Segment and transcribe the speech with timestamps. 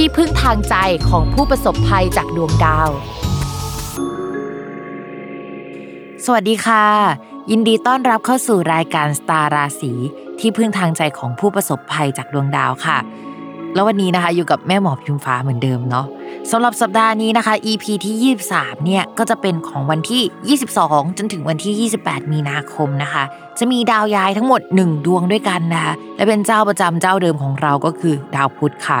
[0.00, 0.76] ที่พึ่งทางใจ
[1.08, 2.88] ของผู้ประสบภัยจากดวงดาว
[6.24, 6.84] สวัสดีค่ะ
[7.50, 9.92] ยินดีต้อนรับเข้าสู่รายการสตาราศี
[10.40, 12.98] ที่พึ่งทางใจของผู้ประสบภัยจากดวงดาวค่ะ
[13.74, 16.06] แล้ววันนี้นะคะอยู่กับแม่หมอพิมฟ้าเหมือนเดิมเนาะ
[16.50, 23.24] สำหรับสัปดาห์นี้นะคะ EP ที่ 23 เนี่ย ก็จะเป็นของวันที่ 22 จนถึงวันที่ 28 มีนาคมนะคะ
[23.58, 29.00] จะมีดาวย้ายทั้งหมด 1 ดวงด้วยกันนะคะ และเป็นเจ้าประจำเจ้าเดิมของเราก็คือดาวพุธค่ะ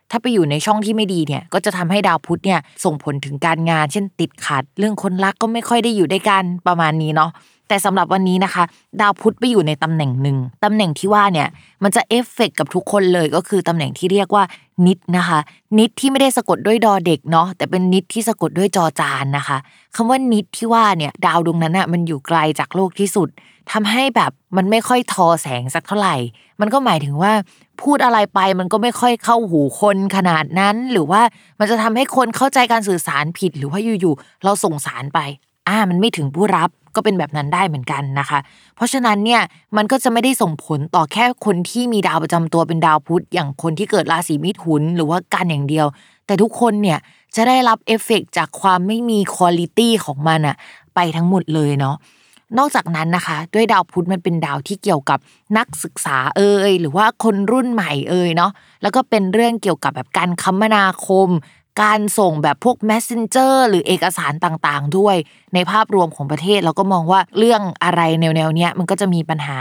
[0.11, 7.31] ถ้าไปอยู่ในช่องที่ไม่ดีเนี่ยก็จะทำให้ดาวพุธเนี่ยส่งผลถึงการงาน เช่นติดขัด เรื่องคนรักก็ไม่ค่อยได้อยู่ด้วยกันประมาณนี้เนาะ
[7.71, 8.63] แต่สำหรับวันนี้นะคะ
[9.01, 11.47] ดาวพุธไปอยู่ในตำแหน่งหนึ่งตำแหน่งที่ว่าเนี่ย
[11.83, 14.43] มันจะเอฟเฟกกับทุกคนเลยก็คือตำแหน่งที่เรียกว่า
[14.87, 15.39] นิดนะคะ
[15.79, 19.57] นิดที่ไม่ได้สะกดด้วยดอเด็กเนาะแต่เป็นนิดที่สะกดด้วยจอจานนะคะ
[19.95, 23.29] คำว่านิดที่ว่าเนี่ยดาวดวงนั้นอะมันอยู่ไกลจากโลกที่สุด
[23.71, 26.15] ทำให้แบบมันไม่ค่อยทอแสงสักเท่าไหร่
[26.61, 27.31] มันก็หมายถึงว่า
[27.81, 31.21] พูดอะไรไปมันก็ไม่ค่อยเข้าหูคนขนาดนั้น หรือว่า
[31.59, 35.19] มันจะทำให้คนเข้าใจการสื่อสารผิด หรือว่าอยู่ๆเราส่งสารไป
[35.67, 38.39] อ่ามันไม่ถึงผู้รับ ก็เป็นแบบนั้นได้เหมือนกันนะคะ
[38.75, 39.41] เพราะฉะนั้นเนี่ย
[39.77, 45.87] มันก็จะไม่ได้ส่งผลต่อแค่คนที่มีดาวประจำตัวเป็นดาวพุธอย่างคนที่เกิดราศีมิถุนหรือว่ากันอย่างเดียว
[46.25, 46.99] แต่ทุกคนเนี่ย
[47.35, 50.55] จะได้รับเอฟเฟกจากความไม่มีคุณลิตี้ของมันอะ
[50.95, 51.95] ไปทั้งหมดเลยเนาะ
[52.57, 55.19] นอกจากนั้นนะคะ ด้วยดาวพุธมันเป็นดาวที่เกี่ยวกับ
[55.57, 58.51] นักศึกษาเอ่ยหรือว่าคนรุ่นใหม่เอ่ยเนาะ
[58.81, 61.29] แล้วก็เป็นเรื่องเกี่ยวกับแบบการคมนาคม
[61.81, 65.15] การส่งแบบพวก messenger หรือเอกสารต่างๆ ด้วย
[65.53, 69.57] ในภาพรวมของประเทศเราก็มองว่าเรื่องอะไรแนวๆเนี้ยมันก็จะมีปัญหา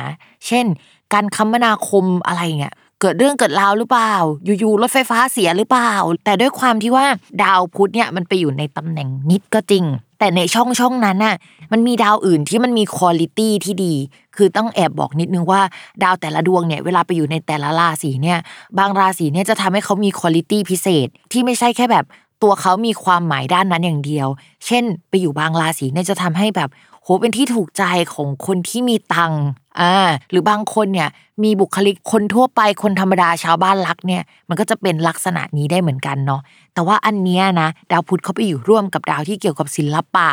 [0.47, 0.67] เช่น
[1.13, 5.93] การคมนาคมอะไรเงี้ยเกิดเรื่องเกิดราวหรือเปล่า อยู่ๆรถไฟฟ้าเสียหรือเปล่า
[6.25, 7.07] แต่ด้วยความที่ว่า
[7.43, 9.85] ดาวพุธเนี่ยมันไปอยู่ในตำแหน่งนิดก็จริง
[10.21, 11.37] แต่ในช่องช่องนั้นน่ะ
[11.73, 13.95] มันมีดาวอื่นที่มันมีคุณลิตี้ที่ดี
[14.37, 15.61] คือต้องแอบบอกนิดนึงว่า
[16.03, 18.39] ดาวแต่ละดวงเนี่ยเวลาไปอยู่ในแต่ละราศีเนี่ย
[18.79, 22.05] บางราศีเนี่ยจะทำให้เขามีคุณลิตี้พิเศษ ที่ไม่ใช่แค่แบบ
[22.43, 24.29] ตัวเขามีความหมายด้านนั้นอย่างเดียว
[24.67, 26.69] เช่น ไปอยู่บางราศีเนี่ยจะทำให้แบบ
[27.03, 29.45] โหเป็นที่ถูกใจของคนที่มีตังค์
[29.79, 29.95] อ่า
[30.31, 31.09] หรือบางคนเนี่ย
[31.43, 36.41] มีบุคลิกคนทั่วไปคนธรรมดาชาวบ้านรักเนี่ยมันก็จะเป็นลักษณะนี้ได้เหมือนกันเนาะ
[36.75, 40.29] แต่ว่าอันเนี้ยนะดาวพุธเขาไปอยู่ร่วมกับดาวที่เกี่ยวกับศิลปะ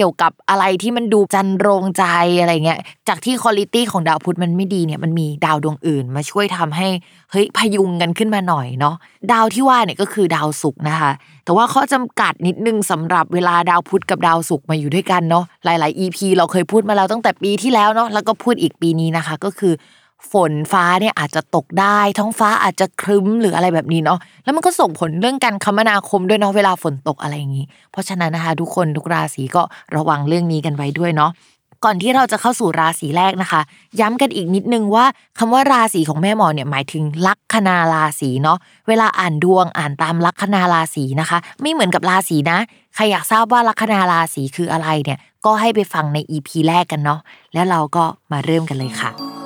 [0.00, 2.04] กี่ยวกับอะไรที่มันดูจันโรงใจ
[2.40, 2.78] อะไรเงี้ย
[3.08, 6.88] จากที่คุณลิตี้ของดาวพุธมันไม่ดีเนี่ยมันมีดาวดวงอื่น มาช่วยทำให้
[7.30, 8.94] เฮ้ยพยุงกันขึ้นมาหน่อยเนาะ
[9.32, 11.12] ดาวที่ว่าเนี่ยก็คือดาวศุกร์นะคะ
[11.44, 19.72] แต่ว่าข้อจำกัดนิดนึงสำหรับเวลาดาวพุธกับดาวศุกร์มาอยู่ด้วยกันเนาะหลาย ๆ EP เราเคยพูดมาแล้วตั้งแต่ปีที่แล้วเนาะแล้วก็พูดอีกปีนี้นะคะ ก็คือ
[20.32, 29.62] ฝนฟ้าเนี่ยอาจจะตกได้ ท้องฟ้าอาจจะครึ้มหรืออะไรแบบนี้เนาะแล้วมันก็ส่งผลเรื่องการคมนาคมด้วยเนาะเวลาฝนตกอะไรอย่างนี้ เพราะฉะนั้นนะคะ ทุกคนทุกราศีก็
[29.96, 31.32] ระวังเรื่องนี้กันไว้ด้วยเนาะ
[31.84, 33.60] ก่อนที่เราจะเข้าสู่ราศีแรกนะคะ
[34.00, 35.04] ย้ำกันอีกนิดนึงว่า
[35.38, 38.58] คำว่าราศีของแม่หมอเนี่ยหมายถึงลัคนาราศีเนาะ
[38.88, 42.58] เวลาอ่านดวงอ่านตามลัคนาราศีนะคะ ไม่เหมือนกับราศีนะ
[42.94, 47.20] ใครอยากทราบว่าลัคนาราศีคืออะไรเนี่ยก็ให้ไปฟังใน EP แรกกันเนาะ
[47.54, 49.39] แล้วเราก็มาเริ่มกันเลยค่ะ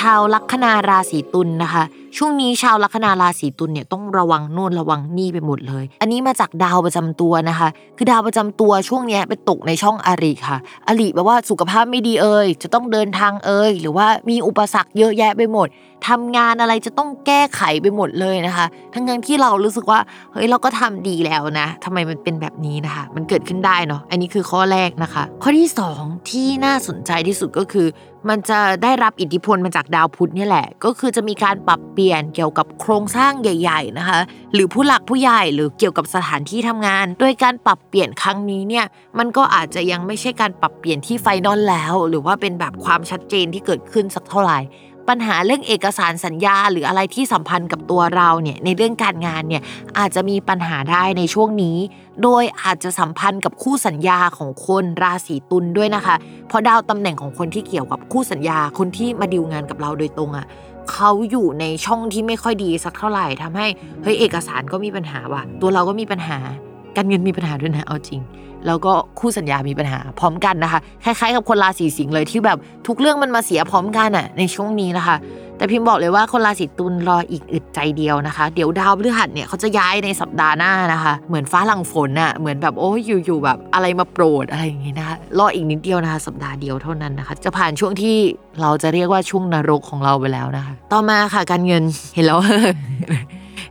[0.00, 1.84] ชาวลัคนาราศีตุลนะคะ
[2.16, 15.68] ช่วงนี้ชาวลัคนาราศีตุลเนี่ยต้องระวังโน่นระวังนี่ไปหมดเลย อันนี้มาจากดาวประจำตัวนะคะ คือดาวประจำตัวช่วงนี้ไปตกในช่องอริค่ะ อริแปลว่าสุขภาพไม่ดีเอ่ยจะต้องเดินทางเอ่ยหรือว่ามีอุปสรรคเยอะแยะไปหมด
[16.08, 20.00] ทำงานอะไรจะต้องแก้ไขไปหมดเลยนะคะ ทั้งนั้นที่เรารู้สึกว่า
[20.32, 25.70] เฮ้ยเราก็ทำดีแล้วนะทำไมมันเป็นแบบนี้นะคะ มันเกิดขึ้นได้เนาะอันนี้คือข้อแรกนะคะ ข้อที่
[26.00, 27.88] 2 ที่น่าสนใจที่สุดก็คือ
[28.30, 32.01] มันจะได้รับอิทธิพลมาจากดาวพุธนี่แหละ ก็คือจะมีการปรับเปลี่ยน
[32.34, 34.18] เกี่ยวกับโครงสร้างใหญ่ ๆนะคะ
[34.54, 38.86] หรือผู้หลักผู้ใหญ่หรือเกี่ยวกับสถานที่ทำงาน โดยการปรับเปลี่ยนครั้งนี้เนี่ย
[39.18, 44.58] มันก็อาจจะยังไม่ใช่การปรับเปลี่ยนที่ไฟนอลแล้ว หรือว่าเป็นแบบความชัดเจนที่เกิดขึ้นสักเท่าไหร่
[45.08, 49.62] ปัญหาเรื่องเอกสารสัญญา หรืออะไรที่สัมพันธ์กับตัวเราเนี่ยในเรื่องการงานเนี่ย
[49.98, 51.76] อาจจะมีปัญหาได้ในช่วงนี้
[52.22, 56.16] โดยอาจจะสัมพันธ์กับคู่สัญญาของคนราศีตุลด้วยนะคะ
[56.48, 60.46] เพราะดาวตำแหน่งของคนที่เกี่ยวกับคู่สัญญาคนที่มาดีลงานกับเราโดยตรงอะ่ะ
[60.90, 63.66] เขาอยู่ในช่องที่ไม่ค่อยดีสักเท่าไหร่ทำให้
[64.02, 66.38] เฮ้ยเอกสารก็มีปัญหาว่ะ ตัวเราก็มีปัญหา
[66.96, 68.20] การเงินมีปัญหาด้วยนะเอาจริง
[68.66, 75.16] แล้วก็คู่สัญญามีปัญหาพร้อมกันนะคะ คล้ายๆ กับคนราศีสิงห์เลยที่แบบทุกเรื่องมันมาเสียพร้อมกันอะในช่วงนี้นะคะ
[75.62, 88.16] แต่พิมพ์บอกเลยว่าคนราศีตุลรออีกอึดใจเดียวนะคะ เดี๋ยวดาวพฤหัสเนี่ยเขาจะย้ายในสัปดาห์หน้านะคะ เหมือนฟ้าหลังฝนอะเหมือนแบบโอ้ยอยู่ๆแบบอะไรมาโปรดอะไรอย่างงี้นะคะรออีกนิดเดียวนะคะ สัปดาห์เดียวเท่านั้นนะคะ จะผ่านช่วงที่
[88.60, 91.82] เราจะเรียกว่าช่วงนรกของเราไปแล้วนะคะ ต่อมาค่ะการเงิน
[92.14, 92.38] เห็นแล้ว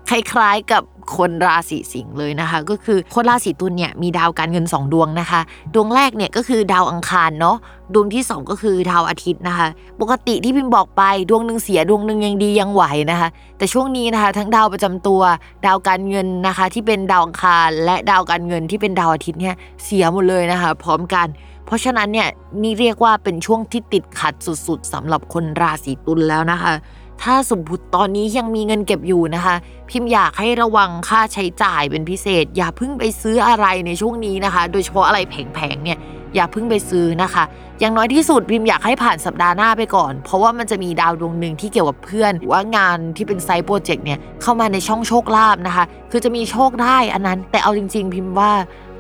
[0.10, 0.84] คล้ายๆกับ
[1.18, 5.42] คนราศีสิงห์เลยนะคะ ก็คือคนราศีตุลเนี่ยมีดาวการเงิน 2 ดวงนะคะ
[5.74, 7.58] ดวงแรกเนี่ยก็คือดาวอังคารเนาะ
[7.94, 9.68] ดวงที่ 2 ก็คือดาวอาทิตย์นะคะ
[10.02, 15.22] ปกติที่พิมพ์บอกไปดวงหนึ่งเสียดวงหนึ่งยังดียังไหวนะคะ แต่ช่วงนี้นะคะ ทั้งดาวประจำตัว
[15.66, 21.28] ดาวการเงินนะคะ ที่เป็นดาวอังคารและดาวการเงินที่เป็นดาวอาทิตย์เนี่ยเสียหมดเลยนะคะ พร้อมกัน
[21.66, 22.28] เพราะฉะนั้นเนี่ย
[22.62, 24.34] นี่เรียกว่าเป็นช่วงที่ติดขัด
[24.68, 26.74] สุดๆสำหรับคนราศีตุลแล้วนะคะ
[27.22, 29.56] ถ้าสมมติตอนนี้ยังมีเงินเก็บอยู่นะคะ
[29.90, 35.98] พิมพ์อยากให้ระวังค่าใช้จ่ายเป็นพิเศษ อย่าเพิ่งไปซื้ออะไรในช่วงนี้นะคะ โดยเฉพาะอะไรแผงๆเนี่ย
[36.36, 37.44] อย่าเพิ่งไปซื้อนะคะ
[37.82, 48.52] อย่างน้อยที่สุดพิมพ์อยากให้ผ่านสัปดาห์หน้าไปก่อน เพราะว่ามันจะมีดาวดวงหนึ่งที่เกี่ยวกับเพื่อนหรือว่างานที่เป็นไซต์โปรเจกต์เนี่ยเข้ามาในช่องโชคลาภนะคะ คือจะมีโชคได้อันนั้น แต่เอาจริง ๆ พิมพ์ว่า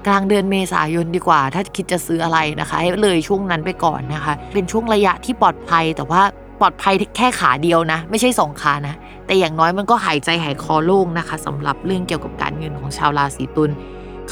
[0.07, 6.21] กลางเดือนเมษายนดีกว่า ถ้าคิดจะซื้ออะไรนะคะ ให้เลยช่วงนั้นไปก่อนนะคะ เป็นช่วงระยะที่ปลอดภัยแต่ว่า
[6.59, 8.95] ปลอดภัยแค่ขาเดียวนะ ไม่ใช่สองขานะ
[9.25, 13.71] แต่อย่างน้อยมันก็หายใจหายคอโล่งนะคะสำหรับเรื่องเกี่ยวกับการเงินของชาวราศีตุล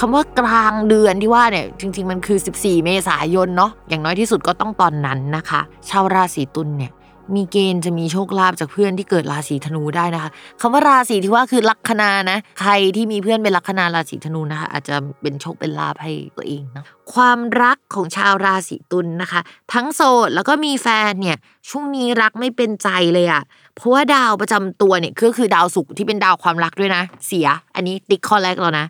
[0.01, 6.91] คำว่ากลางเดือนที่ว่าเนี่ยจริง ๆ มันคือ 14 เมษายนเนาะอย่างน้อยที่สุดก็ต้องตอนนั้นนะคะ ชาวราศีตุลเนี่ย
[7.35, 10.31] มีเกณฑ์จะมีโชคลาภจากเพื่อนที่เกิดราศีธนูได้นะคะ
[10.61, 19.41] คำว่าราศีที่ว่าคือลัคนานะ ใครที่มีเพื่อนเป็นลัคนาราศีธนูนะคะ อาจจะเป็นโชคเป็นลาภให้ตัวเองนะความรักของชาวราศีตุลนะคะ
[19.73, 21.37] ทั้งโสดแล้วก็มีแฟนเนี่ย
[21.69, 23.43] ช่วงนี้รักไม่เป็นใจเลยอะ
[23.75, 28.85] เพราะว่าดาวประจำตัวเนี่ยก็คือดาวศุกร์ที่เป็นดาวความรักด้วยนะ เสีย อันนี้ติ๊กข้อแรกแล้วนะ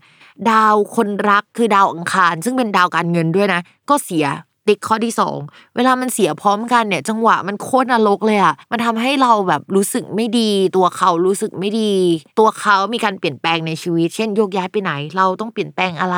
[0.52, 4.28] ดาวคนรักคือดาวอังคาร ซึ่งเป็นดาวการเงินด้วยนะ ก็เสีย
[4.68, 5.14] ติ๊กข้อที่
[5.44, 11.92] 2 เวลามันเสียพร้อมกันเนี่ย จังหวะมันโคตรนรกเลยอะมันทำให้เราแบบรู้สึกไม่ดี ตัวเขารู้สึกไม่ดี
[12.40, 16.18] ตัวเขามีการเปลี่ยนแปลงในชีวิต เช่นโยกย้ายไปไหน เราต้องเปลี่ยนแปลงอะไร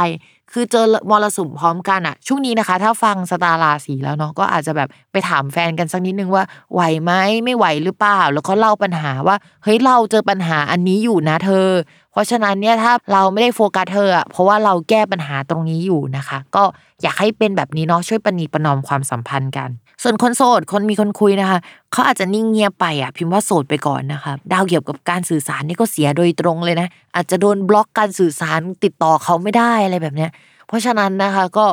[0.51, 6.43] คือเจอมรสุมพร้อมกันอะช่วงนี้นะคะ ถ้าฟังสตาราสีแล้วเนาะก็อาจจะแบบไปถามแฟนกันสักนิดนึงว่า
[6.73, 7.11] ไหวไหม
[7.43, 11.67] ไม่ไหวหรือเปล่า แล้วก็เล่าปัญหาว่าเฮ้ยเราเจอปัญหาอันนี้อยู่นะเธอ
[12.11, 16.63] เพราะฉะนั้นเนี่ยถ้าเราไม่ได้โฟกัสเธออะเพราะว่าเราแก้ปัญหาตรงนี้อยู่นะคะ ก็
[17.01, 19.69] อยากให้เป็นแบบนี้เนาะช่วยปณีประนอมความสัมพันธ์กัน
[20.03, 21.59] ส่วนคนโสดคนมีคนคุยนะคะ
[21.91, 30.31] เขาอาจจะนิ่งเงียบไปอะพิมพ์ว่าโสดไปก่อนนะคะดาวเกี่ยวกับการสื่อสารนี่ก็เสียโดยตรงเลยนะ อาจจะโดนบล็อกการสื่อสารติดต่อเขาไม่ได้อะไรแบบเนี้ย
[30.67, 31.65] เพราะฉะนั้นนะคะก็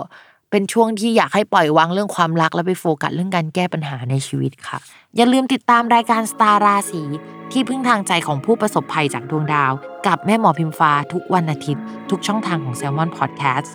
[0.51, 4.79] เป็นช่วงที่อยากให้ปล่อยวางเรื่องความรักแล้วไปโฟกัสเรื่องการแก้ปัญหาในชีวิตค่ะ
[5.17, 7.03] อย่าลืมติดตามรายการสตาร์ราศี
[7.53, 9.73] ที่พึ่งทางใจของผู้ประสบภัยจากดวงดาว
[10.07, 13.71] กับแม่หมอพิมฟ้าทุกวันอาทิตย์ ทุกช่องทางของ s ซ l m o n Podcast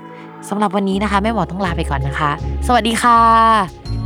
[0.49, 2.31] สำหรับวันนี้นะคะ แม่หมอต้องลาไปก่อนนะคะ
[2.67, 4.02] สวัสดีค่ะ